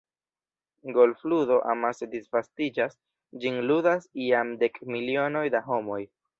[0.95, 2.97] Golfludo amase disvastiĝas–
[3.45, 6.05] ĝin ludas jam dek milionoj da homoj.